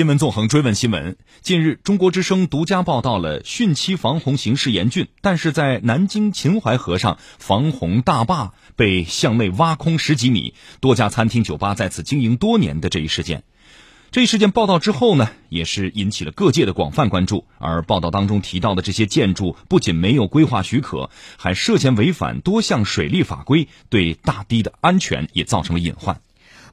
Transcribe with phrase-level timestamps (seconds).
[0.00, 1.18] 新闻纵横追问新闻。
[1.42, 13.42] 近日，中国之声独家报道了汛期防洪形势严峻，但是在南京秦淮河上，防洪大坝被向内挖空十几米，多家餐厅酒吧在此经营多年的这一事件。
[14.10, 17.44] 这一事件报道之后呢，也是引起了各界的广泛关注。
[17.58, 26.22] 而报道当中提到的这些建筑，不仅没有规划许可，还涉嫌违反多项水利法规，对大堤的安全也造成了隐患。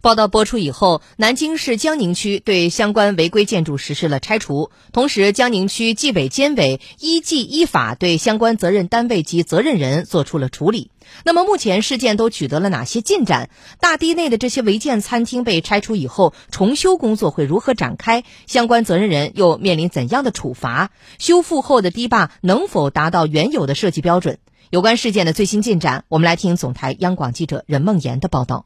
[0.02, 10.92] 报道播出以后，南京市江宁区对相关违规建筑实施了拆除，同时江宁区纪委监委依纪依法对相关责任单位及责任人作出了处理。
[11.24, 13.50] 那么，目前事件都取得了哪些进展？
[13.80, 18.24] 大堤内的这些违建餐厅被拆除以后，重修工作会如何展开？
[18.46, 20.92] 相关责任人又面临怎样的处罚？
[21.18, 24.38] 修复后的堤坝能否达到原有的设计标准？
[24.70, 28.66] 有关事件的最新进展，我们来听总台央广记者任梦妍的报道。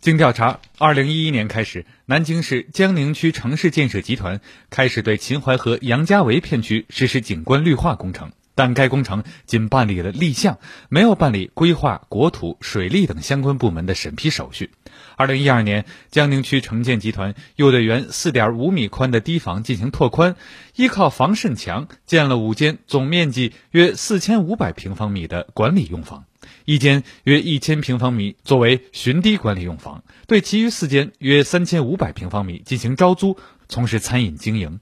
[0.00, 14.70] 经调查，二零一一年开始，南京市江宁区城市建设集团开始对秦淮河杨家围片区实施景观绿化工程，但该工程仅办理了立项，没有办理规划、国土、水利等相关部门的审批手续。
[15.14, 20.36] 二零一二年，江宁区城建集团又对原四点五米宽的堤防进行拓宽，
[20.74, 26.24] 依靠防渗墙建了五间总面积约四千五百平方米的管理用房。
[26.64, 33.36] 一间约一千平方米作为巡堤管理用房，对其余四间约三千五百平方米进行招租，
[33.68, 34.80] 从事餐饮经营。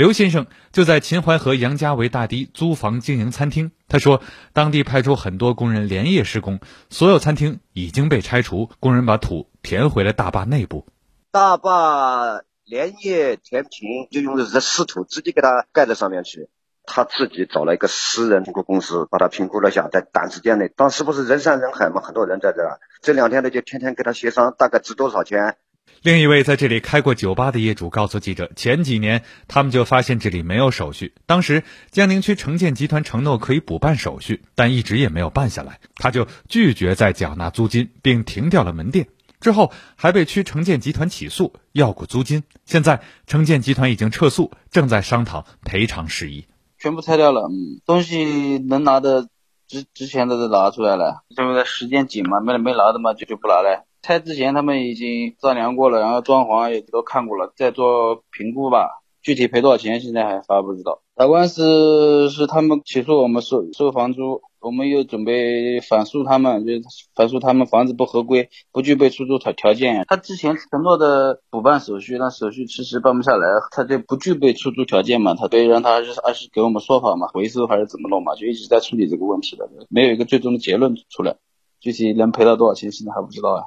[0.00, 3.70] 刘先生就在秦淮河杨家围大堤租房经营餐厅。
[3.86, 4.22] 他说，
[4.54, 10.86] 当地派出很多工人连夜施工，所有餐厅已经被拆除，工人把土填回了大坝内部。
[11.30, 16.48] 大坝连夜填平，就用的是湿土，直接给它盖在上面去。
[16.86, 22.80] 他自己找了一个私人评估公司，把他评估了下，在短时间内，当时不是人山人海嘛，很多人在这儿。
[23.02, 25.58] 这两天呢，就天天跟他协商，大概值多少钱。
[26.02, 39.08] 另一位在这里开过酒吧的业主告诉记者，前几年他们就发现这里没有手续，当时江宁区城建集团承诺可以补办手续，但一直也没有办下来，他就拒绝再缴纳租金，并停掉了门店。
[39.40, 42.44] 之后还被区城建集团起诉，要过租金。
[42.64, 46.46] 现在城建集团已经撤诉，正在商讨赔偿事宜。
[46.78, 49.28] 全部拆掉了，嗯，东西能拿的
[49.66, 53.86] 之之前的都拿出来了，因为时间紧嘛，没没拿的嘛就就不拿了。
[54.02, 59.02] 拆之前他们已经丈量过了，然后装潢也都看过了，再做评估吧。
[59.22, 61.02] 具体赔多少钱现在还发不知道。
[61.14, 64.40] 打官司是他们起诉我们收收房租。
[64.60, 66.72] 我们又准备反诉他们，就
[67.14, 70.04] 反诉他们房子不合规，不具备出租条条件。
[70.06, 75.34] 他之前承诺的补办手续，那手续迟迟办不下来，他就不具备出租条件嘛。
[75.34, 81.36] 他所以让他还是还是给我们说法嘛，回收还是怎么弄嘛，就一直在处理这个问题的，没有一个最终的结论出来。
[81.80, 83.64] 具体能赔到多少钱，现在还不知道啊。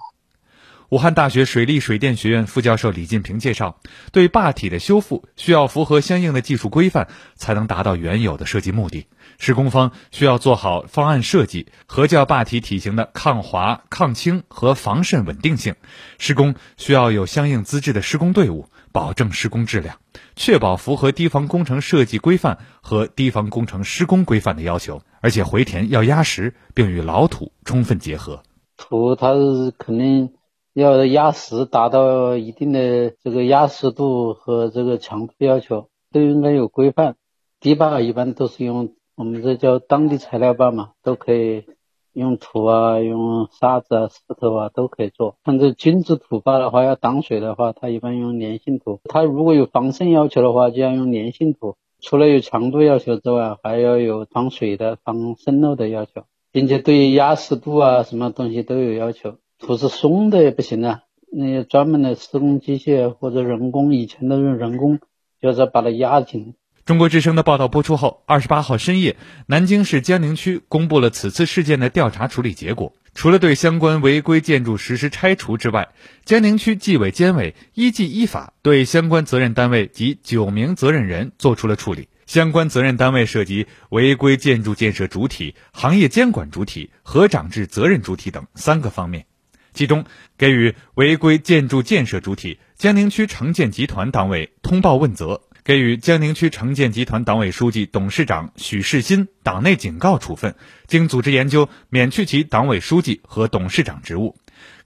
[0.94, 3.80] 武汉大学水利水电学院副教授李进平介绍，
[4.12, 9.08] 对坝体的修复需要符合相应的技术规范，才能达到原有的设计目的。
[9.40, 15.74] 施工方需要做好方案设计，核教坝体体型的抗滑、抗倾和防渗稳定性。
[16.20, 19.96] 施工需要有相应资质的施工队伍，保证施工质量，
[20.36, 25.02] 确保符合堤防工程设计规范和堤防工程施工规范的要求。
[25.22, 28.44] 而且回填要压实，并与老土充分结合。
[28.78, 30.34] 土它是肯定。
[30.74, 37.16] 要压实，达到一定的这个压实度和这个强度要求，都应该有规范。
[37.60, 41.66] 堤坝一般都是用我们这叫当地材料坝嘛，都可以
[42.12, 45.36] 用土啊、用沙子啊、石头啊都可以做。
[45.46, 49.00] 像这精致土坝的话，要挡水的话，它一般用粘性土。
[49.06, 51.76] 它如果有防渗要求的话，就要用粘性土。
[52.02, 59.36] 除了有强度要求之外，还要有防水的、防渗漏的要求，并且对压实度啊，什么东西都有要求。
[59.66, 65.00] 不是松的也不行啊，那些专门的施工机械或者人工，以前都用人工，
[65.42, 66.54] 就是把它压紧。
[66.86, 69.16] 中国之声的报道播出后，二十八号深夜，
[69.48, 72.92] 南京市江宁区公布了此次事件的调查处理结果。
[73.14, 75.94] 除了对相关违规建筑实施拆除之外，
[76.26, 82.10] 江宁区纪委监委依纪依法对相关责任单位及九名责任人作出了处理。
[82.26, 89.26] 相关责任单位涉及违规建筑建设主体、行业监管主体、合长制责任主体等三个方面。
[89.74, 90.06] 其中，
[90.38, 100.56] 给予违规建筑建设主体江宁区城建集团党委通报问责，给予江宁区城建集团党委书记、董事长许世新党内警告处分，
[100.88, 104.36] 经组织研究，免去其党委书记和董事长职务；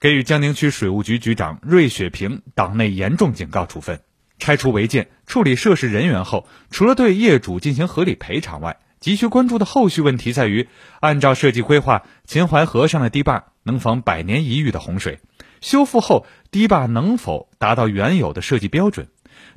[0.00, 4.00] 给予江宁区水务局局长芮雪平党内严重警告处分。
[4.38, 10.68] 拆除违建、处理涉事人员后，除了对业主进行合理赔偿外，急需关注的后续问题在于，
[11.00, 15.20] 按照设计规划，秦淮河上的堤坝能防百年一遇的洪水，
[15.60, 19.08] 修复后堤坝能否达到原有的设计标准？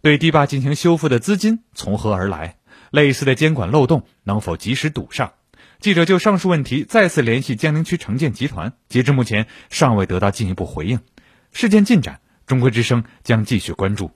[0.02, 2.58] 对堤坝进行修复的资金从何而来？
[2.92, 5.32] 类似的监管漏洞能否及时堵上？
[5.80, 11.00] 记者就上述问题再次联系江宁区城建集团，截至目前尚未得到进一步回应。
[11.54, 14.12] 事件进展，中国之声将继续关注。